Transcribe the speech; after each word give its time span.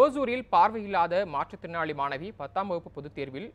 ஓசூரில் 0.00 0.46
பார்வையில்லாத 0.52 1.14
மாற்றுத்திறனாளி 1.32 1.94
மாணவி 1.98 2.28
பத்தாம் 2.36 2.70
வகுப்பு 2.70 2.90
பொதுத் 2.90 3.14
தேர்வில் 3.14 3.50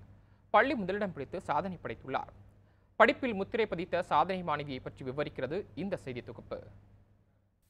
பள்ளி 0.54 0.74
முதலிடம் 0.76 1.14
பிடித்து 1.14 1.38
சாதனை 1.42 1.78
படைத்துள்ளார். 1.84 2.30
படிப்பில் 3.00 3.34
முத்திரை 3.34 3.66
பதித்த 3.66 4.04
சாதனை 4.12 4.42
மாணவியை 4.44 4.80
பற்றி 4.84 5.02
விவரிக்கிறது 5.06 5.58
இந்த 5.76 5.98
செய்தி 5.98 6.22
தொகுப்பு. 6.22 6.60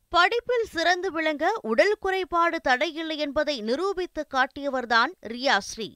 படிப்பில் 0.09 0.67
சிறந்து 0.75 1.11
விளங்க 1.11 1.45
உடல் 1.71 1.97
குறைபாடு 1.99 2.59
தடையில்லை 2.67 3.17
என்பதை 3.17 3.61
நிரூபித்து 3.61 4.23
காட்டியவர்தான் 4.35 5.11
ரியாஸ்ரீ 5.33 5.89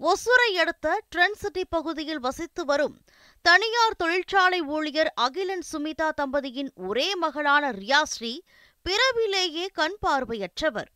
ஒசூரை 0.00 0.50
அடுத்த 0.62 0.88
ட்ரெண்ட் 1.14 1.40
சிட்டி 1.42 1.64
பகுதியில் 1.76 2.20
வசித்து 2.20 2.64
வரும் 2.64 2.98
தனியார் 3.44 3.96
தொழிற்சாலை 3.96 4.60
ஊழியர் 4.76 5.10
அகிலன் 5.26 5.66
சுமிதா 5.72 6.10
தம்பதியின் 6.20 6.70
ஒரே 6.88 7.08
மகளான 7.14 7.72
ரியாஸ்ரீ 7.72 8.34
பிறவிலேயே 8.86 9.66
கண் 9.72 9.98
பார்வையற்றவர். 10.06 10.90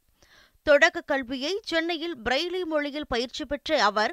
தொடக்க 0.68 0.98
கல்வியை 1.10 1.52
சென்னையில் 1.70 2.16
பிரெய்லி 2.26 2.62
மொழியில் 2.72 3.10
பயிற்சி 3.12 3.44
பெற்ற 3.44 3.78
அவர் 3.90 4.12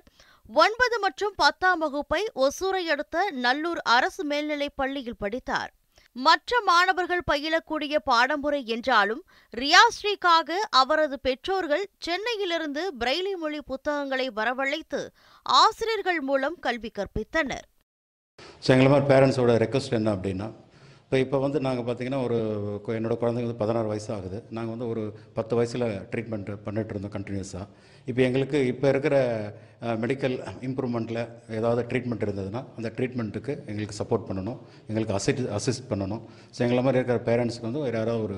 ஒன்பது 0.49 0.95
மற்றும் 1.03 1.33
பத்தாம் 1.41 1.81
வகுப்பை 1.83 2.21
ஒசூரை 2.45 2.83
அடுத்த 2.93 3.25
நல்லூர் 3.45 3.81
அரசு 3.95 4.23
மேல்நிலைப் 4.31 4.79
பள்ளியில் 4.81 5.21
படித்தார். 5.23 5.71
மற்ற 6.15 6.61
மாணவர்கள் 6.69 7.27
பயிலக்கூடிய 7.31 7.95
பாடமுறை 8.09 8.61
என்றாலும் 8.75 9.21
ரியாஸ்ரீக்காக 9.53 10.57
அவரது 10.81 11.17
பெற்றோர்கள் 11.27 11.85
சென்னையிலிருந்து 12.05 12.83
பிரெய்லி 13.01 13.33
மொழி 13.43 13.59
புத்தகங்களை 13.71 14.27
வரவழைத்து 14.39 15.01
ஆசிரியர்கள் 15.45 16.21
மூலம் 16.29 16.57
கல்வி 16.65 16.91
கற்பித்தனர். 16.97 17.67
ஸோ 18.63 18.69
எங்களை 18.75 18.89
மாதிரி 18.93 19.09
பேரண்ட்ஸோட 19.11 19.53
ரெக்வஸ்ட் 19.65 19.97
என்ன 19.99 20.09
அப்படின்னா 20.17 20.49
இப்போ 21.09 21.19
இப்போ 21.23 21.37
வந்து 21.43 21.59
நாங்கள் 21.65 21.85
பார்த்தீங்கன்னா 21.85 22.17
ஒரு 22.25 22.35
என்னோடய 22.39 22.97
என்னோட 22.97 23.15
குழந்தைங்க 23.21 23.47
வந்து 23.47 23.61
பதினாறு 23.61 23.87
வயசு 23.91 24.09
ஆகுது. 24.15 24.39
நாங்கள் 24.55 24.73
வந்து 24.73 24.87
ஒரு 24.91 25.03
பத்து 25.37 25.53
வயசில் 25.59 25.85
ட்ரீட்மெண்ட் 26.11 26.49
பண்ணிட்டு 26.65 26.93
இருந்தோம் 26.93 27.13
கண்டினியூஸாக 27.15 27.65
இப்போ 28.09 28.21
எங்களுக்கு 28.25 28.59
இப்போ 28.71 28.87
இருக்கிற 28.93 29.15
மெடிக்கல் 30.03 30.35
இம்ப்ரூவ்மெண்ட்டில் 30.67 31.21
ஏதாவது 31.59 31.81
ட்ரீட்மெண்ட் 31.93 32.25
இருந்ததுன்னா 32.27 32.61
அந்த 32.77 32.91
ட்ரீட்மெண்ட்டுக்கு 32.97 33.55
எங்களுக்கு 33.71 33.97
சப்போர்ட் 34.01 34.27
பண்ணணும். 34.29 34.59
எங்களுக்கு 34.89 35.15
அசிட் 35.19 35.41
அசிஸ்ட் 35.57 35.89
பண்ணணும். 35.93 36.21
ஸோ 36.53 36.61
எங்களை 36.67 36.83
மாதிரி 36.87 37.01
இருக்கிற 37.01 37.17
பேரண்ட்ஸ்க்கு 37.29 37.69
வந்து 37.69 37.83
வேறு 37.85 37.99
யாராவது 38.01 38.23
ஒரு 38.27 38.37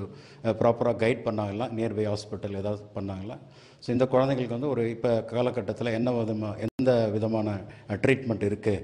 ப்ராப்பராக 0.62 0.96
கைட் 1.04 1.22
பண்ணாங்களா? 1.28 1.68
நியர்பை 1.76 2.08
ஹாஸ்பிட்டல் 2.12 2.58
ஏதாவது 2.62 2.90
பண்ணாங்களா? 2.96 3.38
ஸோ 3.84 3.90
இந்த 3.96 4.06
குழந்தைங்களுக்கு 4.16 4.58
வந்து 4.58 4.72
ஒரு 4.74 4.84
இப்போ 4.96 5.12
காலகட்டத்தில் 5.36 5.96
என்ன 5.98 6.16
விதமாக 6.22 6.66
எந்த 6.70 6.94
விதமான 7.18 7.58
ட்ரீட்மெண்ட் 8.06 8.48
இருக்குது 8.50 8.80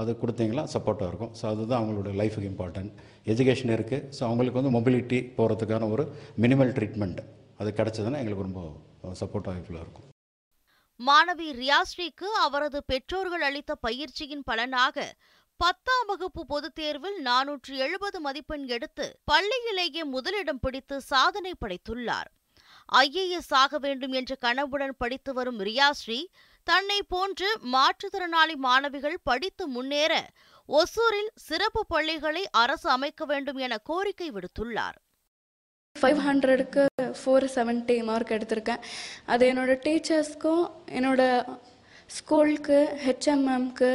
அது 0.00 0.10
கொடுத்தீங்களா? 0.22 0.64
சப்போர்ட்டாக 0.74 1.10
இருக்கும். 1.10 1.32
ஸோ 1.38 1.44
அதுதான் 1.52 1.80
அவங்களோட 1.80 2.10
லைஃபுக்கு 2.20 2.50
இம்பார்ட்டன்ட் 2.52 2.92
எஜுகேஷன் 3.32 3.72
இருக்குது 3.76 4.04
ஸோ 4.16 4.22
அவங்களுக்கு 4.28 4.60
வந்து 4.60 4.74
மொபிலிட்டி 4.76 5.18
போகிறதுக்கான 5.38 5.88
ஒரு 5.94 6.04
மினிமல் 6.44 6.74
ட்ரீட்மெண்ட் 6.76 7.20
அது 7.62 7.70
கிடச்சதுன்னா 7.78 8.20
எங்களுக்கு 8.22 8.46
ரொம்ப 8.48 8.62
சப்போர்ட்டாக 9.22 9.54
வாய்ப்புலாம் 9.54 9.84
இருக்கும். 9.86 10.06
மாணவி 11.00 11.48
ரியாஸ்ரீக்கு 11.62 12.28
அவரது 12.44 12.78
பெற்றோர்கள் 12.92 13.44
அளித்த 13.48 13.72
பயிற்சியின் 13.86 14.46
பலனாக 14.48 15.04
பத்தாம் 15.60 16.06
வகுப்பு 16.10 16.42
பொதுத் 16.52 16.76
தேர்வில் 16.78 17.18
நானூற்று 17.28 17.74
எழுபது 17.84 18.18
மதிப்பெண் 18.26 18.66
எடுத்து 18.76 19.06
பள்ளியிலேயே 19.30 20.02
முதலிடம் 20.14 20.60
பிடித்து 20.64 20.96
சாதனை 21.12 21.52
படைத்துள்ளார். 21.62 22.28
ஐஏஎஸ் 23.02 23.52
ஆக 23.62 23.78
வேண்டும் 23.84 24.14
என்ற 24.18 24.32
கனவுடன் 24.44 24.94
படித்து 25.02 25.30
வரும் 25.38 25.58
ரியாஸ்ரீ 25.68 26.20
தன்னை 26.70 26.96
போன்று 27.12 27.48
மாற்றுத்திறனாளி 27.74 28.54
மாணவிகள் 28.64 29.18
படித்து 29.28 29.64
முன்னேற 29.74 30.12
ஒசூரில் 30.68 31.30
சிறப்பு 31.46 31.82
பள்ளிகளை 31.92 32.42
அரசு 32.62 32.88
அமைக்க 32.96 33.24
வேண்டும் 33.30 33.60
என 33.66 33.76
கோரிக்கை 33.90 34.28
விடுத்துள்ளார். 34.34 34.96
ஃபைவ் 35.96 36.20
ஹண்ட்ரடுக்கு 36.26 36.82
ஃபோர் 37.20 37.46
செவன்ட்டி 37.54 37.96
மார்க் 38.08 38.34
எடுத்திருக்கேன். 38.36 38.82
அது 39.32 39.42
என்னோட 39.52 39.72
டீச்சர்ஸ்க்கும் 39.86 40.64
என்னோட 40.98 41.22
ஸ்கூலுக்கு 42.10 42.78
ஹெச்எம்எம்க்கு 43.04 43.90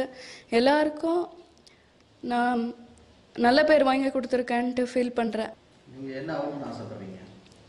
எல்லாருக்கும் 0.58 1.22
நான் 2.32 2.62
நல்ல 3.36 3.60
பேர் 3.70 3.88
வாங்கி 3.90 4.10
கொடுத்துருக்கேன்ட்டு 4.16 4.84
ஃபீல் 4.92 5.16
பண்ணுறேன் 5.20 5.52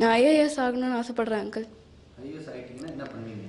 நான் 0.01 0.13
ஐஏஎஸ் 0.19 0.59
ஆகணும்னு 0.65 0.97
ஆசைப்பட்றேன் 1.01 1.44
அங்கிள் 1.45 1.67
ஐஏஎஸ் 2.23 2.49
ஆகிட்டீங்கன்னா 2.53 2.91
என்ன 2.95 3.05
பண்ணுவீங்க 3.13 3.44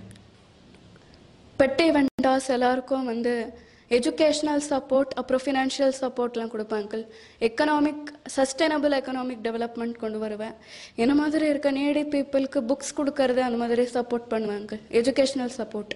பெட்டை 1.60 1.84
வெண்டாஸ் 1.96 2.48
எல்லாருக்கும் 2.54 3.04
வந்து 3.10 3.32
எஜுகேஷ்னல் 3.96 4.62
சப்போர்ட் 4.70 5.12
அப்புறம் 5.20 5.42
ஃபினான்ஷியல் 5.44 5.94
சப்போர்ட்லாம் 6.00 6.50
கொடுப்பேன் 6.52 6.80
uncle 6.80 7.04
economic 7.48 8.08
sustainable 8.36 8.96
economic 8.98 9.44
development 9.46 9.96
கொண்டு 10.02 10.18
வருவேன். 10.18 10.54
என்ன 11.02 11.14
மாதிரி 11.14 11.46
இருக்க 11.46 11.70
நீடி 11.70 12.02
பீப்புளுக்கு 12.14 12.62
புக்ஸ் 12.70 12.96
கொடுக்கறது 12.98 13.42
அந்த 13.48 13.58
மாதிரி 13.62 13.86
சப்போர்ட் 13.94 14.28
பண்ணுவேன் 14.28 14.58
அங்கிள் 14.60 14.82
எஜுகேஷ்னல் 15.00 15.54
சப்போர்ட் 15.58 15.94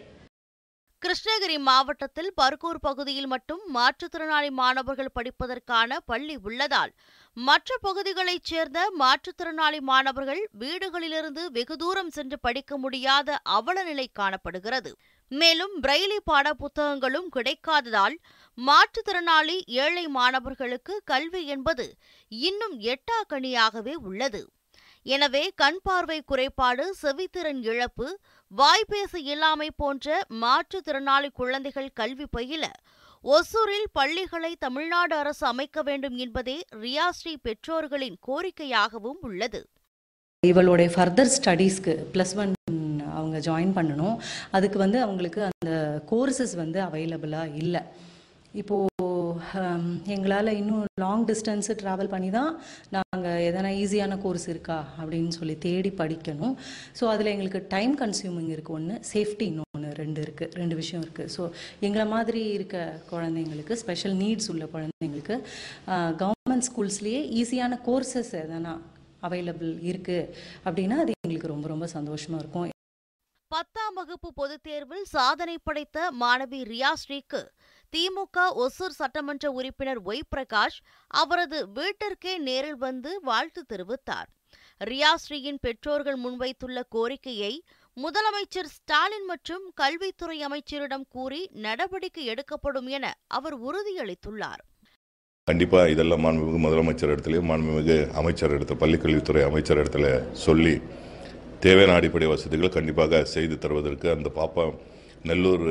கிருஷ்ணகிரி 1.03 1.59
மாவட்டத்தில் 1.59 2.33
பர்கூர் 2.37 2.81
பகுதியில் 2.81 3.27
மட்டும் 3.27 3.63
மாற்றுத்திறனாளி 3.75 4.51
மாணவர்கள் 4.51 5.15
படிப்பதற்கான 5.15 5.97
பள்ளி 6.07 6.37
உள்ளதால் 6.43 6.93
மற்ற 7.37 7.77
பகுதிகளைச் 7.81 8.45
சேர்ந்த 8.45 8.79
மாற்றுத்திறனாளி 8.99 9.81
மாணவர்கள் 9.81 10.43
வீடுகளிலிருந்து 10.59 11.45
வெகு 11.51 11.77
தூரம் 11.77 12.11
சென்று 12.11 12.39
படிக்க 12.39 12.79
முடியாத 12.79 13.39
அவல 13.57 13.83
நிலை 13.83 14.07
காணப்படுகிறது. 14.13 14.93
மேலும் 15.31 15.75
பிரெய்லி 15.83 16.21
பாட 16.25 16.55
புத்தகங்களும் 16.55 17.29
கிடைக்காததால் 17.37 18.17
மாற்றுத்திறனாளி 18.59 19.59
ஏழை 19.67 20.07
மாணவர்களுக்கு 20.09 21.03
கல்வி 21.05 21.47
என்பது 21.47 21.87
இன்னும் 22.29 22.81
எட்டாக்கனியாகவே 22.93 23.95
உள்ளது. 23.95 24.43
எனவே 25.07 25.43
கண் 25.61 25.81
பார்வை 25.83 26.19
குறைபாடு 26.31 26.85
செவித்திறன் 27.03 27.61
இழப்பு 27.71 28.07
வாய்ப்பேசு 28.53 29.19
இல்லாமை 29.33 29.69
போன்ற 29.77 30.17
மாற்றுத்திறனாளி 30.43 31.29
குழந்தைகள் 31.41 31.89
கல்வி 32.01 32.27
பயில 32.37 32.65
ஒசூரில் 33.25 33.89
பள்ளிகளை 33.99 34.53
தமிழ்நாடு 34.65 35.15
அரசு 35.23 35.45
அமைக்க 35.47 35.83
வேண்டும் 35.89 36.17
என்பதே 36.25 36.57
ரியாஸ்ரீ 36.85 37.35
பெற்றோர்களின் 37.47 38.19
கோரிக்கையாகவும் 38.29 39.21
உள்ளது. 39.29 39.61
இவளுடைய 40.43 40.91
ஃபர்தர் 40.95 41.33
ஸ்டடீஸ்க்கு 41.37 41.95
ப்ளஸ் 42.13 42.37
ஒன் 42.43 42.55
அவங்க 43.19 43.39
ஜாயின் 43.49 43.75
பண்ணணும். 43.79 44.17
அதுக்கு 44.57 44.79
வந்து 44.85 45.01
அவங்களுக்கு 45.07 45.43
அந்த 45.51 45.73
கோர்சஸ் 46.13 46.55
வந்து 46.63 46.81
அவைலபிளாக 46.87 47.57
இல்லை. 47.63 47.83
இப்போது 48.63 49.10
எங்களால் 50.15 50.51
இன்னும் 50.61 50.85
லாங் 51.03 51.25
டிஸ்டன்ஸு 51.31 51.75
ட்ராவல் 51.83 52.11
பண்ணி 52.15 52.31
தான் 52.37 52.51
நாங்கள் 52.97 53.43
எதனா 53.49 53.71
ஈஸியான 53.83 54.19
கோர்ஸ் 54.25 54.47
இருக்கா 54.53 54.79
அப்படின்னு 55.01 55.33
சொல்லி 55.39 55.57
தேடி 55.67 55.91
படிக்கணும். 56.01 56.55
ஸோ 56.99 57.07
அதில் 57.13 57.33
எங்களுக்கு 57.35 57.61
டைம் 57.75 57.95
கன்சியூமிங் 58.03 58.51
இருக்குது 58.55 58.77
ஒன்று 58.79 58.97
சேஃப்டி 59.13 59.47
இன்னொன்று 59.53 59.91
ரெண்டு 60.03 60.23
இருக்குது 60.27 60.59
ரெண்டு 60.63 60.79
விஷயம் 60.81 61.05
இருக்குது 61.07 61.33
ஸோ 61.37 61.45
எங்களை 61.89 62.07
மாதிரி 62.15 62.43
இருக்க 62.57 62.79
குழந்தைங்களுக்கு 63.13 63.77
ஸ்பெஷல் 63.83 64.17
நீட்ஸ் 64.23 64.51
உள்ள 64.55 64.67
குழந்தைங்களுக்கு 64.75 65.37
கவர்மெண்ட் 66.25 66.69
ஸ்கூல்ஸ்லேயே 66.71 67.23
ஈஸியான 67.43 67.81
கோர்சஸ் 67.89 68.35
எதனா 68.43 68.75
அவைலபிள் 69.29 69.73
இருக்குது 69.91 70.29
அப்படின்னா 70.67 70.99
அது 71.05 71.13
எங்களுக்கு 71.23 71.55
ரொம்ப 71.55 71.67
ரொம்ப 71.75 71.87
சந்தோஷமாக 71.97 72.43
இருக்கும். 72.43 72.69
பத்தாம் 73.51 73.97
வகுப்பு 73.99 74.29
பொதுத் 74.39 74.65
தேர்வில் 74.67 75.07
சாதனை 75.15 75.55
படைத்த 75.69 75.99
மாணவி 76.21 76.61
ரியாஸ்ரீக்கு 76.69 77.41
திமுக 77.93 78.39
ஒசூர் 78.65 78.99
சட்டமன்ற 78.99 79.47
உறுப்பினர் 79.59 80.01
ஒய் 80.11 80.29
பிரகாஷ் 80.33 80.79
அவரது 81.15 81.59
வீட்டிற்கே 81.77 82.35
நேரில் 82.49 82.81
வந்து 82.87 83.11
வாழ்த்து 83.23 83.63
தெரிவித்தார். 83.73 84.29
ரியாஸ்ரீயின் 84.81 85.61
பெற்றோர்கள் 85.67 86.19
முன்வைத்துள்ள 86.25 86.81
கோரிக்கையை 86.95 87.53
முதலமைச்சர் 87.97 88.71
ஸ்டாலின் 88.77 89.27
மற்றும் 89.33 89.65
கல்வித்துறை 89.75 90.37
அமைச்சரிடம் 90.49 91.07
கூறி 91.15 91.41
நடவடிக்கை 91.67 92.25
எடுக்கப்படும் 92.33 92.89
என 92.97 93.07
அவர் 93.39 93.57
உறுதியளித்துள்ளார். 93.69 94.63
கண்டிப்பாக 95.49 95.93
இதெல்லாம் 95.95 96.25
மாண்புமிகு 96.25 96.59
முதலமைச்சர் 96.65 97.13
இடத்துலையும் 97.15 97.49
மாண்புமிகு 97.51 97.99
அமைச்சர் 98.21 98.55
இடத்துல 98.57 98.79
பள்ளிக்கல்வித்துறை 98.83 99.43
அமைச்சர் 99.51 99.81
இடத்துல 99.83 100.09
சொல்லி 100.47 100.75
தேவையான 101.65 101.97
அடிப்படை 101.99 102.29
வசதிகள் 102.33 102.77
கண்டிப்பாக 102.77 103.23
செய்து 103.35 103.57
தருவதற்கு 103.65 104.09
அந்த 104.17 104.29
பாப்பா 104.39 104.65
நெல்லூர் 105.31 105.67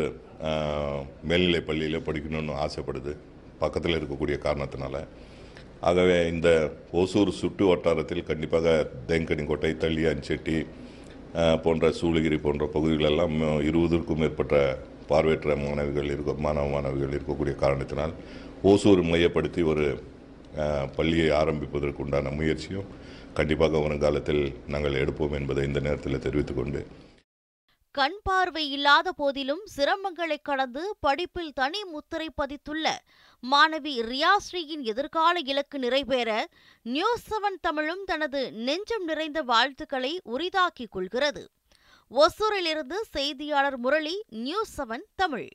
மேல்நிலை 1.30 1.62
பள்ளியில் 1.62 2.06
படிக்கணும்னு 2.08 2.54
ஆசைப்படுது. 2.66 3.14
பக்கத்தில் 3.60 3.98
இருக்கக்கூடிய 4.00 4.38
காரணத்தினால. 4.48 4.96
ஆகவே 5.82 6.28
இந்த 6.28 6.50
ஓசூர் 6.92 7.32
சுற்று 7.32 7.66
வட்டாரத்தில் 7.66 8.30
கண்டிப்பாக 8.30 8.68
தேங்கனிக்கோட்டை 9.08 9.72
தள்ளி 9.78 10.04
அஞ்செட்டி 10.04 10.58
போன்ற 11.64 11.90
சூளகிரி 12.00 12.38
போன்ற 12.38 12.66
பகுதிகளெல்லாம் 12.66 13.36
இருபதுக்கும் 13.70 14.22
மேற்பட்ட 14.22 14.56
பார்வையற்ற 15.10 15.56
மாணவிகள் 15.56 16.10
இருக்க 16.14 16.34
மாணவ 16.34 16.70
மாணவிகள் 16.70 17.14
இருக்கக்கூடிய 17.18 17.56
காரணத்தினால் 17.56 18.14
ஓசூர் 18.64 19.04
மையப்படுத்தி 19.04 19.62
ஒரு 19.64 19.86
பள்ளியை 20.96 21.30
ஆரம்பிப்பதற்குண்டான 21.42 22.32
முயற்சியும் 22.36 22.90
கண்டிப்பாக 23.34 23.80
வருங்காலத்தில் 23.80 24.44
நாங்கள் 24.68 24.94
எடுப்போம் 24.94 25.38
என்பதை 25.40 25.64
இந்த 25.64 25.80
நேரத்தில் 25.80 26.24
தெரிவித்துக்கொண்டு 26.24 26.82
கண் 27.92 28.18
பார்வை 28.24 28.72
இல்லாத 28.72 29.12
போதிலும் 29.12 29.62
சிரமங்களை 29.76 30.38
கடந்து 30.42 30.96
படிப்பில் 31.00 31.54
தனி 31.54 31.84
முத்திரை 31.84 32.28
பதித்துள்ள 32.42 32.88
மாணவி 33.52 33.94
ரியாஸ்ரீயின் 34.12 34.84
எதிர்கால 34.84 35.40
இலக்கு 35.40 35.80
நிறைவேற 35.80 36.48
நியூஸ் 36.84 37.26
செவன் 37.32 37.58
தமிழும் 37.62 38.04
தனது 38.04 38.52
நெஞ்சம் 38.52 39.04
நிறைந்த 39.04 39.42
வாழ்த்துக்களை 39.42 40.22
உரிதாக்கிக் 40.24 40.92
கொள்கிறது. 40.92 41.44
ஒசூரிலிருந்து 42.12 43.00
செய்தியாளர் 43.12 43.78
முரளி 43.78 44.24
நியூஸ் 44.30 44.82
செவன் 44.82 45.06
தமிழ். 45.16 45.50